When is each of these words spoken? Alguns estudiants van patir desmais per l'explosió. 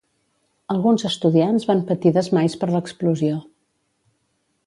Alguns 0.75 1.03
estudiants 1.09 1.67
van 1.73 1.83
patir 1.91 2.13
desmais 2.17 2.57
per 2.63 2.71
l'explosió. 2.77 3.39